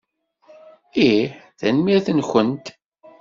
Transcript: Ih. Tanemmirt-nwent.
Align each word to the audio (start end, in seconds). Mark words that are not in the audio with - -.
Ih. 1.07 1.25
Tanemmirt-nwent. 1.59 2.65